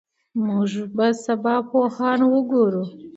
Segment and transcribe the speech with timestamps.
[0.45, 2.83] موږ به سبا پوهان وګورو.